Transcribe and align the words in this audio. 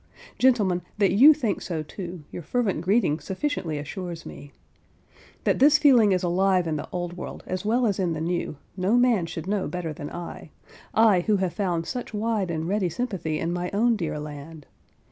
Gentlemen, 0.39 0.81
that 0.97 1.11
you 1.11 1.31
think 1.31 1.61
so 1.61 1.83
too, 1.83 2.23
your 2.31 2.41
fervent 2.41 2.81
greeting 2.81 3.19
sufficiently 3.19 3.77
assures 3.77 4.25
me. 4.25 4.51
That 5.43 5.59
this 5.59 5.77
feeling 5.77 6.11
is 6.11 6.23
alive 6.23 6.65
in 6.65 6.75
the 6.75 6.89
Old 6.91 7.15
World 7.17 7.43
as 7.45 7.63
well 7.65 7.85
as 7.85 7.99
in 7.99 8.13
the 8.13 8.19
New, 8.19 8.57
no 8.75 8.95
man 8.95 9.27
should 9.27 9.45
know 9.45 9.67
better 9.67 9.93
than 9.93 10.09
I—I, 10.09 11.19
who 11.19 11.35
have 11.37 11.53
found 11.53 11.85
such 11.85 12.15
wide 12.15 12.49
and 12.49 12.67
ready 12.67 12.89
sympathy 12.89 13.37
in 13.37 13.53
my 13.53 13.69
own 13.75 13.95
dear 13.95 14.17
land. 14.19 14.65